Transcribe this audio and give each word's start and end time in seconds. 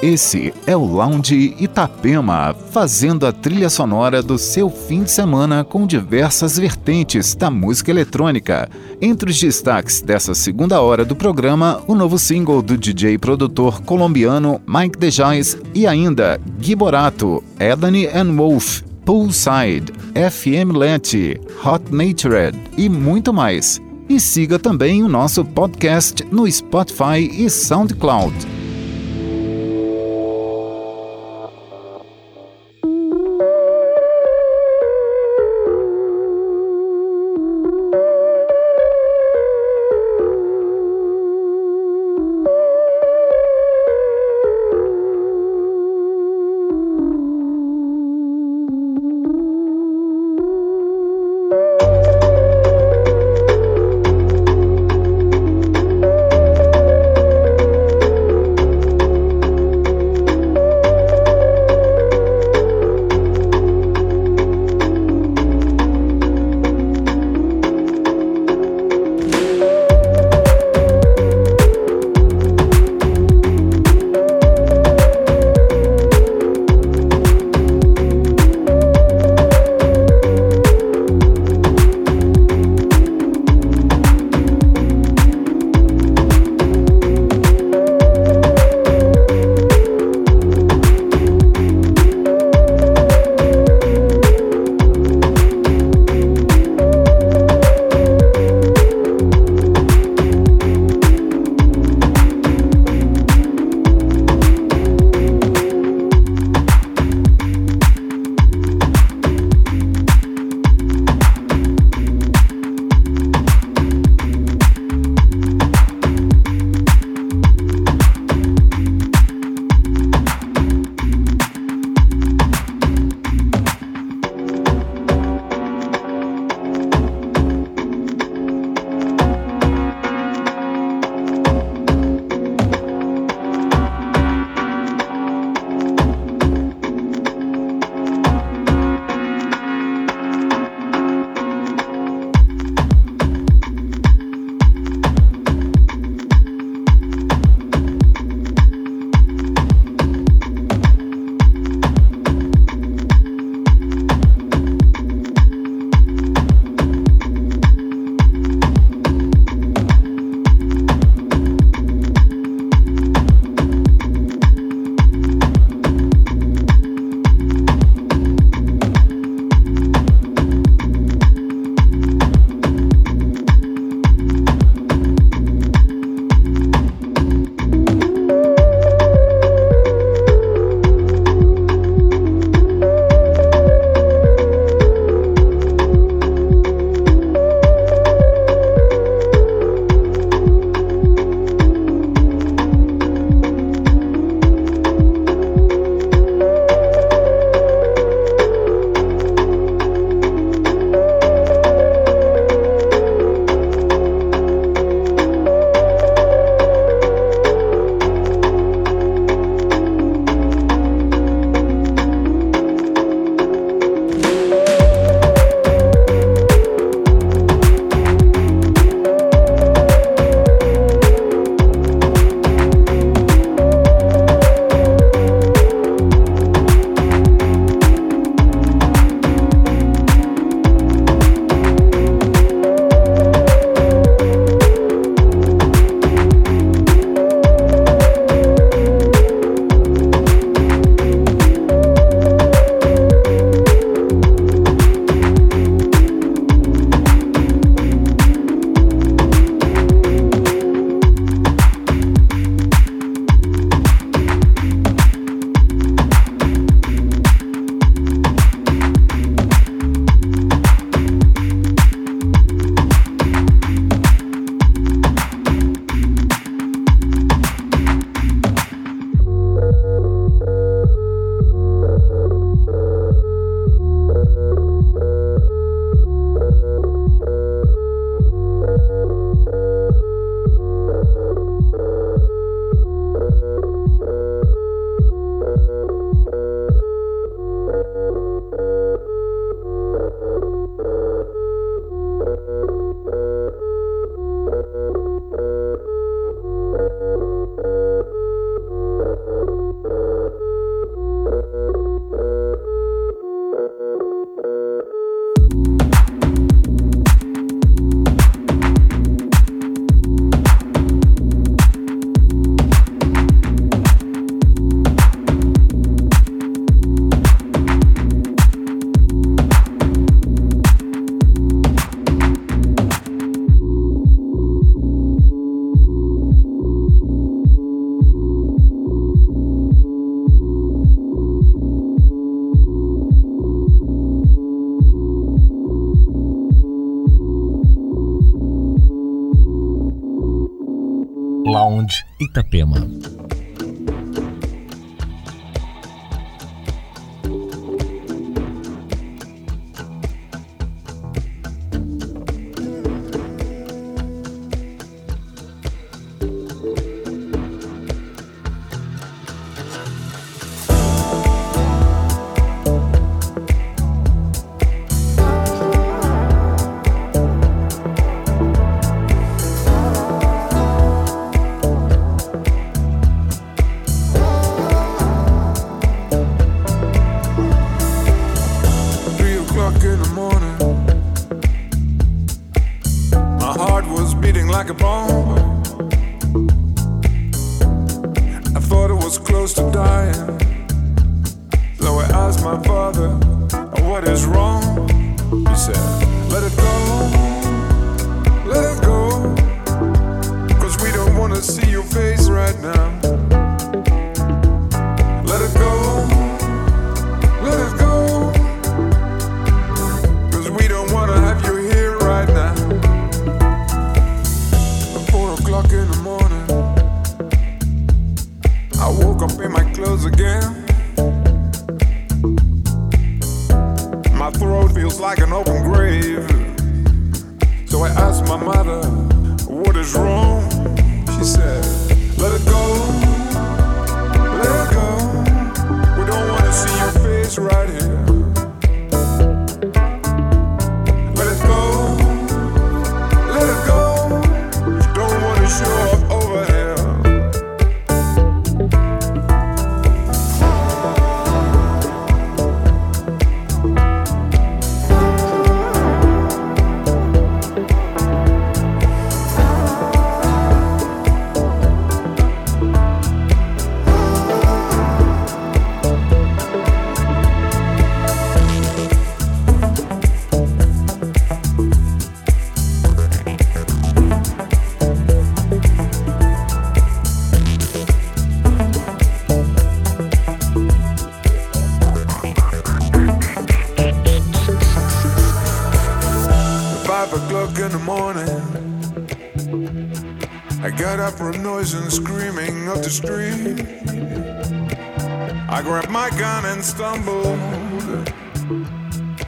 Esse 0.00 0.54
é 0.64 0.76
o 0.76 0.84
Lounge 0.84 1.56
Itapema, 1.58 2.54
fazendo 2.70 3.26
a 3.26 3.32
trilha 3.32 3.68
sonora 3.68 4.22
do 4.22 4.38
seu 4.38 4.70
fim 4.70 5.02
de 5.02 5.10
semana 5.10 5.64
com 5.64 5.88
diversas 5.88 6.56
vertentes 6.56 7.34
da 7.34 7.50
música 7.50 7.90
eletrônica. 7.90 8.70
Entre 9.02 9.28
os 9.28 9.40
destaques 9.40 10.00
dessa 10.00 10.36
segunda 10.36 10.80
hora 10.80 11.04
do 11.04 11.16
programa, 11.16 11.82
o 11.88 11.96
novo 11.96 12.16
single 12.16 12.62
do 12.62 12.78
DJ 12.78 13.18
produtor 13.18 13.82
colombiano 13.82 14.60
Mike 14.68 14.96
DeJoyce 14.96 15.58
e 15.74 15.84
ainda 15.84 16.40
Gui 16.60 16.76
Borato, 16.76 17.42
Edany 17.58 18.06
and 18.06 18.36
Wolf, 18.36 18.82
Poolside, 19.04 19.92
FM 20.14 20.76
Let, 20.76 21.40
Hot 21.64 21.92
Natured 21.92 22.56
e 22.76 22.88
muito 22.88 23.32
mais. 23.32 23.80
E 24.08 24.20
siga 24.20 24.60
também 24.60 25.02
o 25.02 25.08
nosso 25.08 25.44
podcast 25.44 26.24
no 26.30 26.48
Spotify 26.50 27.28
e 27.32 27.50
SoundCloud. 27.50 28.57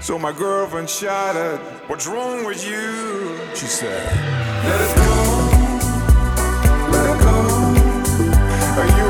So 0.01 0.19
my 0.19 0.33
girlfriend 0.33 0.91
shouted, 0.91 1.59
What's 1.89 2.07
wrong 2.07 2.45
with 2.45 2.67
you? 2.67 3.39
She 3.55 3.67
said, 3.67 4.05
Let 4.65 4.81
it 4.81 4.97
go, 4.97 5.13
let 6.91 7.07
it 7.15 7.19
go. 7.23 7.37
Are 8.81 8.87
getting 8.89 9.10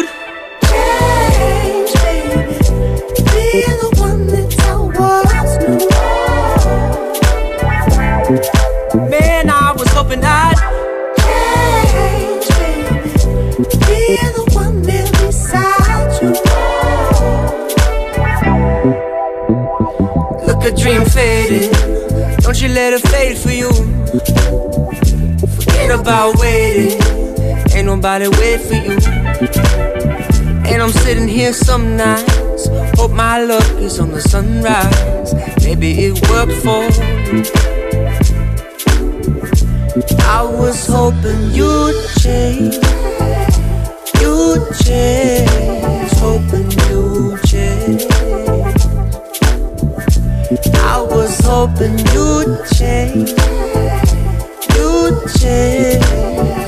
Man, 8.31 9.49
I 9.49 9.73
was 9.77 9.89
hoping 9.89 10.23
I'd 10.23 10.55
change, 11.91 12.47
baby. 12.59 12.87
Be 13.87 14.15
the 14.31 14.43
Look 20.47 20.63
a 20.63 20.71
dream 20.71 21.03
faded. 21.03 21.71
Don't 22.41 22.61
you 22.61 22.69
let 22.69 22.93
it 22.93 23.01
fade 23.09 23.37
for 23.37 23.51
you. 23.51 23.69
Forget 25.55 25.99
about 25.99 26.39
waiting. 26.39 27.01
Ain't 27.75 27.85
nobody 27.87 28.29
wait 28.29 28.61
for 28.61 28.75
you. 28.75 28.97
And 30.71 30.81
I'm 30.81 30.91
sitting 30.91 31.27
here 31.27 31.51
some 31.51 31.97
nights. 31.97 32.69
Hope 32.97 33.11
my 33.11 33.43
luck 33.43 33.69
is 33.79 33.99
on 33.99 34.11
the 34.11 34.21
sunrise. 34.21 35.33
Maybe 35.65 36.05
it 36.05 36.29
worked 36.29 36.53
for 36.63 36.85
you. 37.35 37.70
I 40.33 40.43
was 40.43 40.87
hoping 40.87 41.51
you'd 41.51 41.99
change. 42.21 42.75
You'd 44.21 44.63
change. 44.85 46.11
Hoping 46.23 46.71
you'd 46.87 47.43
change. 47.43 48.05
I 50.93 51.01
was 51.01 51.39
hoping 51.45 51.97
you'd 52.13 52.65
change, 52.75 53.29
you'd 54.75 55.19
change, 55.39 56.03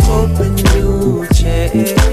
hoping 0.04 0.58
you'd 0.74 1.30
change. 1.36 2.13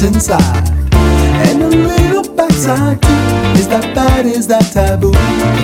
What's 0.00 0.14
inside. 0.14 0.70
And 0.94 1.62
a 1.62 1.68
little 1.68 2.34
backside 2.34 3.02
too. 3.02 3.08
Is 3.58 3.68
that 3.68 3.94
bad? 3.94 4.26
Is 4.26 4.46
that 4.46 4.72
taboo? 4.72 5.12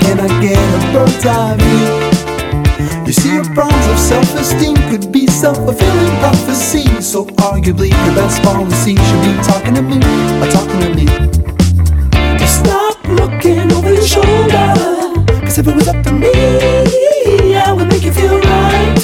Can 0.02 0.18
I 0.18 0.28
get 0.40 0.58
a 0.58 0.92
bird's 0.92 1.24
eye 1.26 1.56
view? 1.58 3.06
You 3.06 3.12
see, 3.12 3.34
your 3.34 3.44
problems 3.54 3.86
of 3.86 3.98
self-esteem 3.98 4.76
could 4.90 5.12
be 5.12 5.26
self-fulfilling 5.26 6.18
prophecy. 6.18 6.84
So 7.00 7.26
arguably, 7.46 7.90
your 7.90 8.14
best 8.14 8.42
policy 8.42 8.96
should 8.96 9.22
be 9.22 9.34
talking 9.42 9.74
to 9.74 9.82
me, 9.82 9.98
or 10.42 10.50
talking 10.50 10.80
to 10.80 10.90
me. 10.94 11.06
Stop 12.46 12.98
looking 13.08 13.72
over 13.72 13.92
your 13.92 14.06
shoulder. 14.06 14.74
Cause 15.44 15.58
if 15.58 15.68
it 15.68 15.74
was 15.76 15.88
up 15.88 16.02
to 16.04 16.12
me, 16.12 16.32
I 17.54 17.72
would 17.72 17.88
make 17.88 18.02
you 18.02 18.12
feel 18.12 18.40
right. 18.40 18.98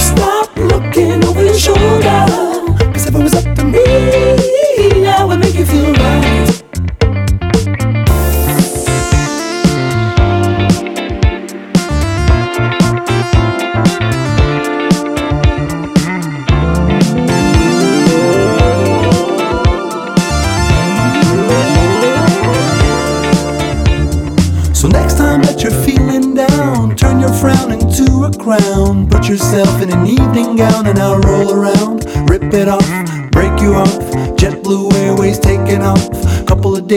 Stop 0.00 0.56
looking 0.56 1.24
over 1.24 1.42
your 1.42 1.58
shoulder. 1.58 2.33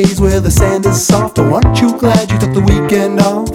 Days 0.04 0.22
where 0.22 0.40
the 0.40 0.52
sand 0.52 0.86
is 0.86 1.04
soft. 1.04 1.40
Oh, 1.40 1.56
aren't 1.56 1.82
you 1.82 1.98
glad 1.98 2.32
you 2.32 2.38
took 2.38 2.54
the 2.54 2.66
weekend 2.72 3.20
off? 3.20 3.50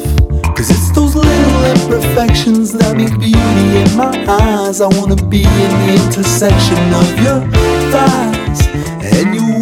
Cause 0.56 0.70
it's 0.70 0.90
those 0.90 1.14
little 1.14 1.64
imperfections 1.72 2.72
that 2.72 2.96
make 2.96 3.14
beauty 3.20 3.66
in 3.82 3.96
my 3.96 4.12
eyes. 4.26 4.80
I 4.80 4.88
wanna 4.98 5.14
be 5.34 5.42
in 5.42 5.72
the 5.82 5.88
intersection 6.02 6.82
of 7.02 7.08
your 7.24 7.40
thighs. 7.92 8.60
And 9.14 9.26
you 9.36 9.61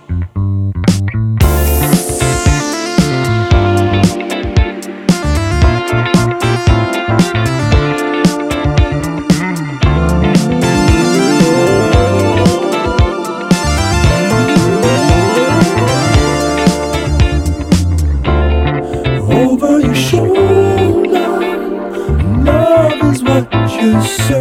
What 23.93 24.31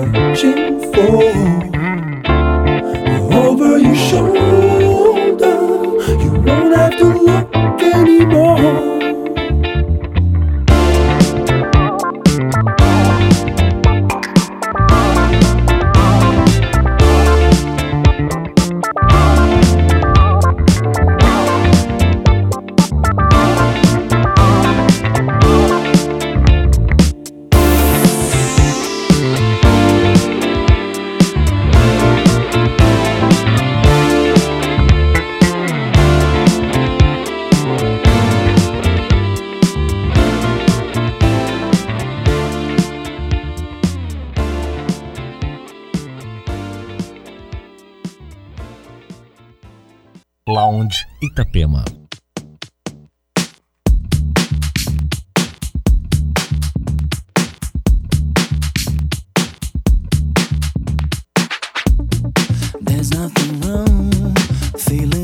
nothing 63.21 63.61
wrong. 63.61 64.35
Feeling 64.79 65.20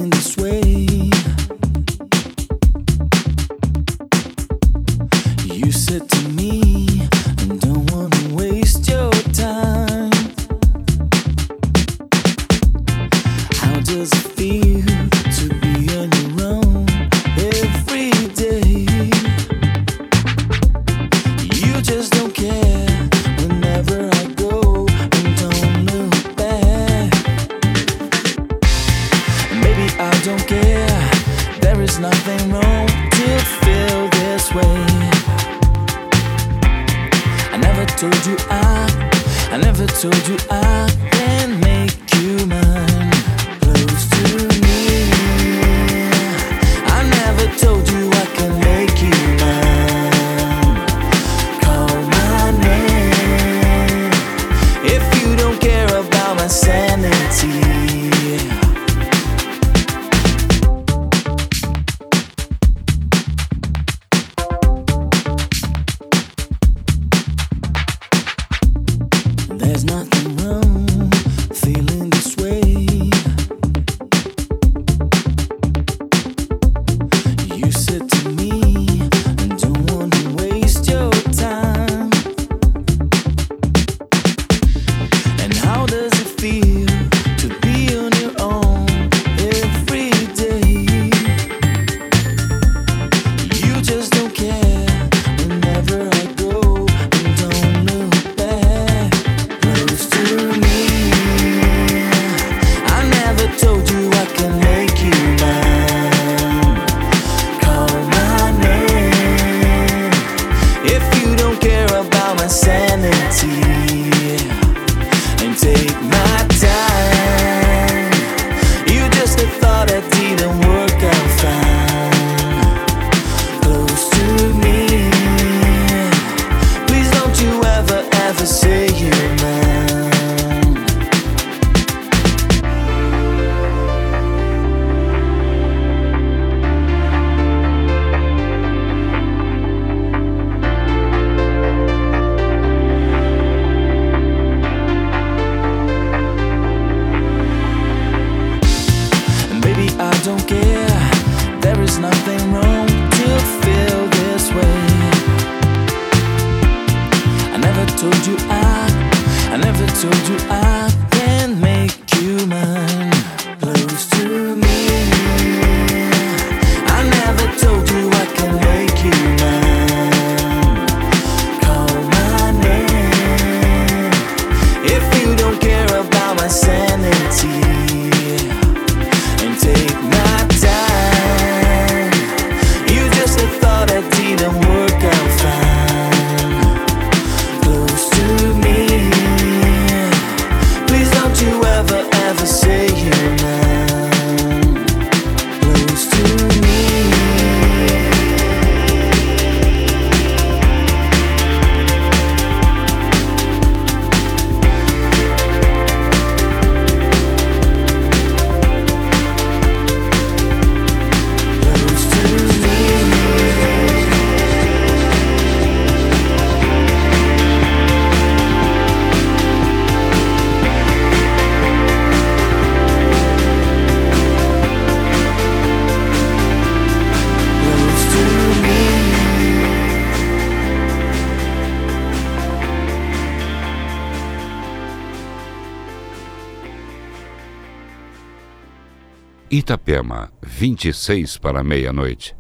Itapema, 239.56 240.30
26 240.42 241.38
para 241.38 241.64
meia-noite. 241.64 242.36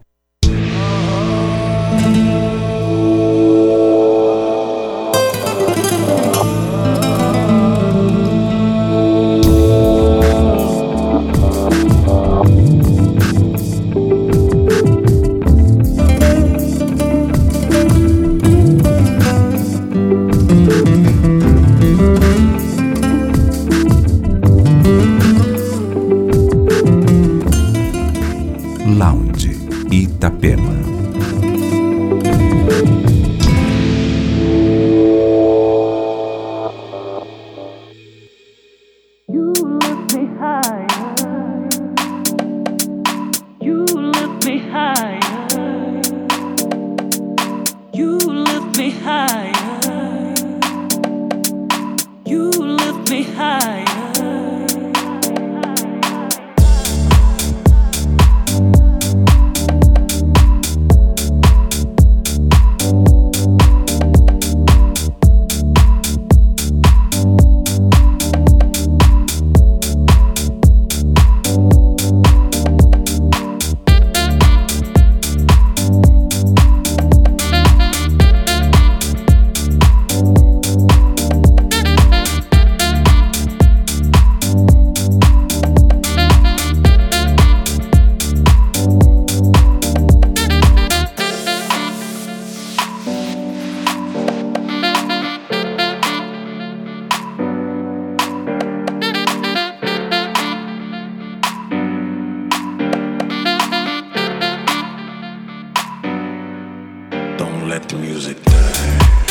let 107.68 107.88
the 107.88 107.96
music 107.96 108.40
die. 108.44 109.25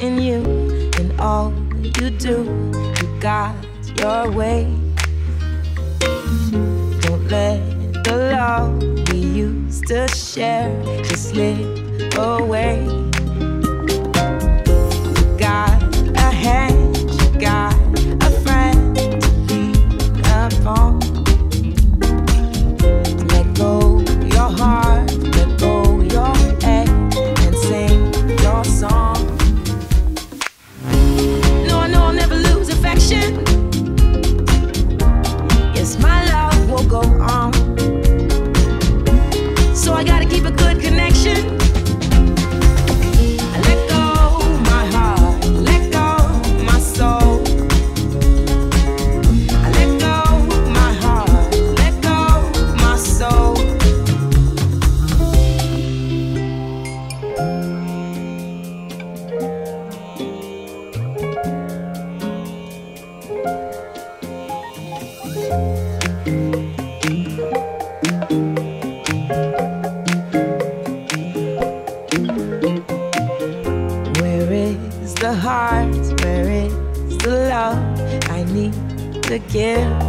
In 0.00 0.20
you 0.20 0.42
in 0.98 1.14
all 1.20 1.52
you 1.82 2.10
do. 2.10 2.44
You 2.72 3.20
got 3.20 3.54
your 3.96 4.30
way. 4.30 4.64
Don't 7.00 7.28
let 7.28 7.60
the 8.04 8.32
love 8.32 8.82
we 9.10 9.18
used 9.18 9.86
to 9.88 10.08
share 10.08 10.72
just 11.04 11.30
slip 11.30 12.16
away. 12.16 13.10
Itapema. 79.50 79.99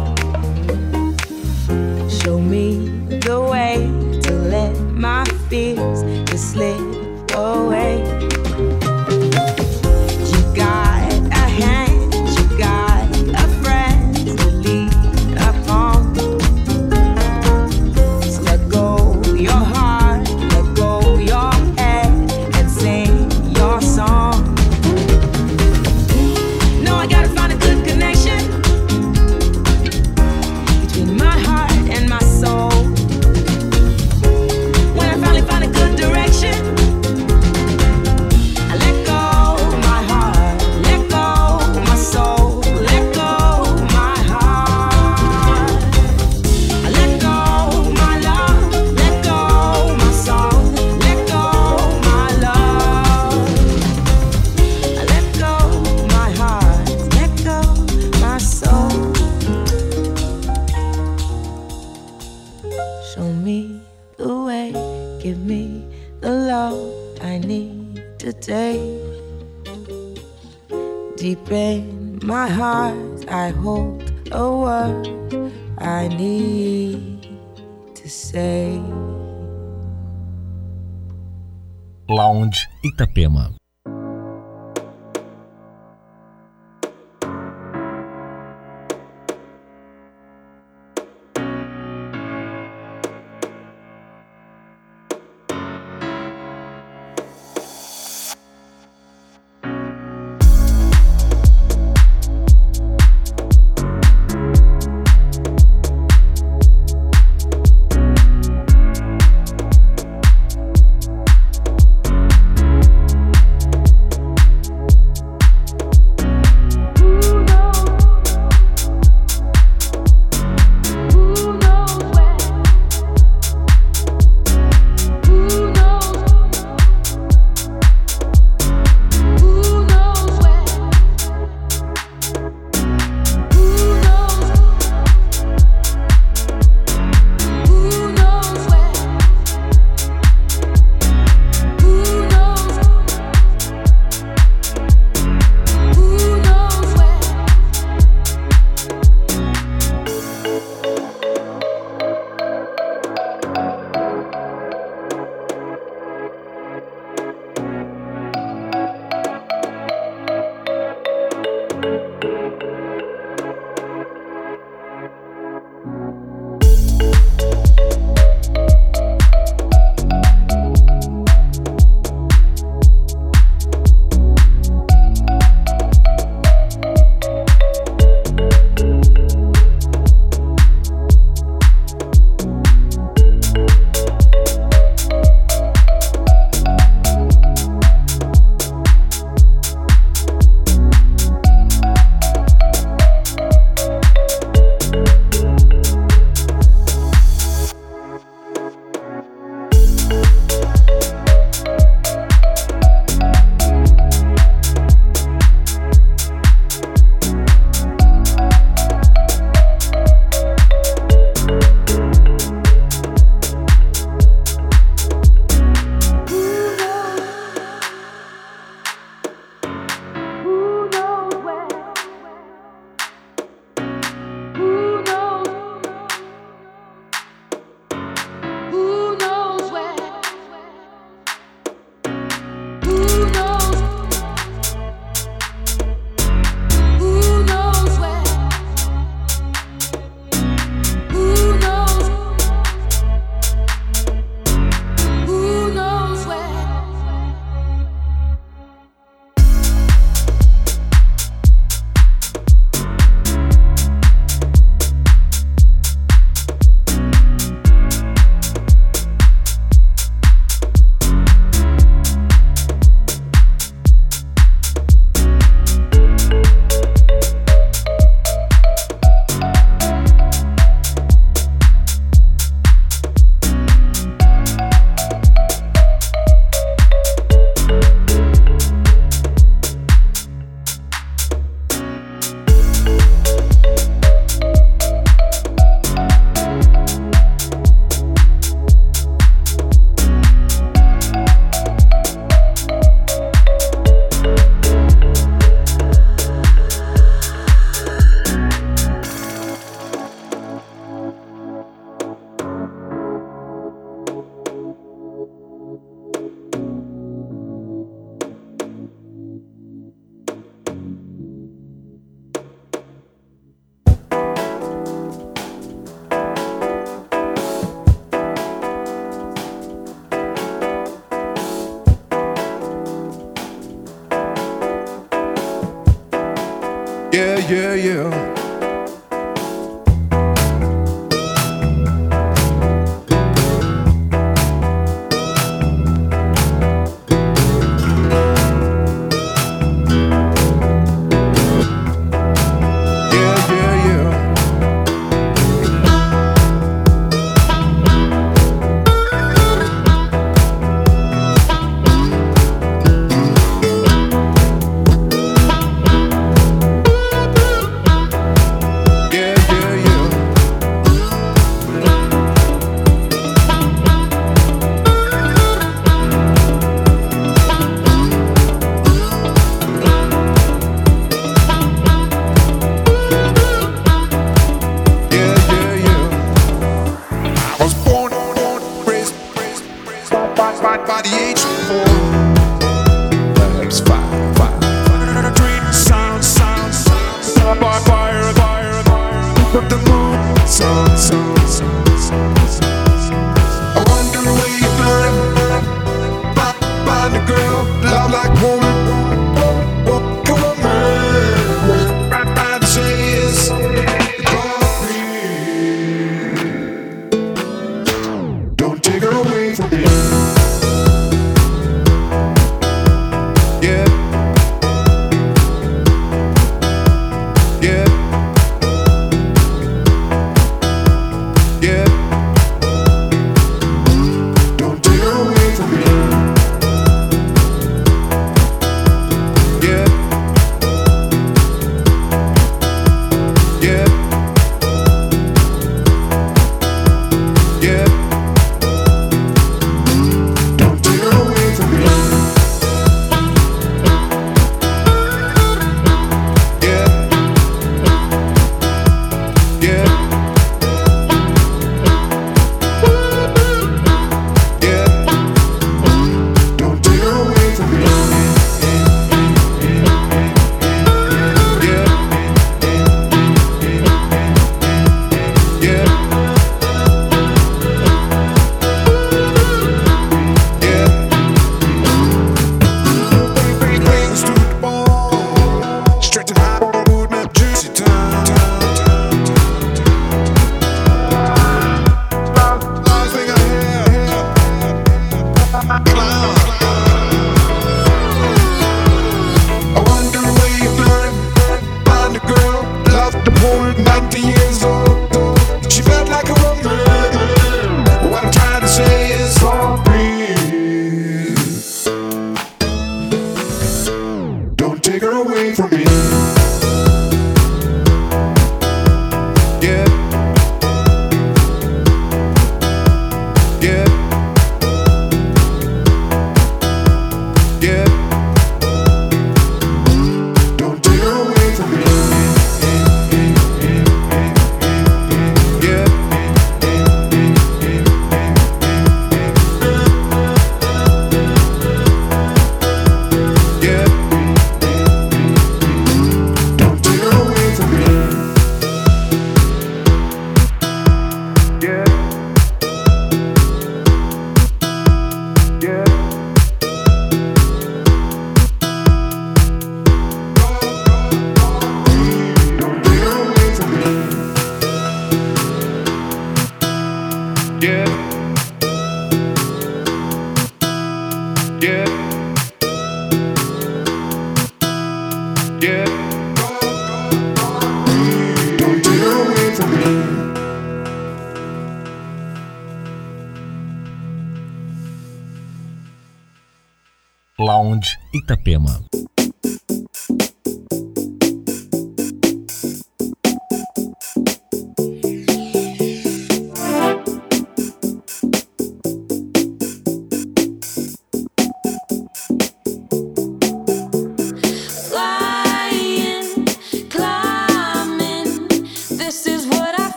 By, 380.92 381.00
the 381.00 381.08
age 381.08 381.38
of 381.38 381.66
four. 381.68 382.11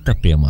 Itapema. 0.00 0.48